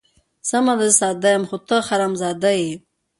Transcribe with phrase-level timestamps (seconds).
[0.49, 2.71] سمه ده زه ساده یم، خو ته حرام زاده یې.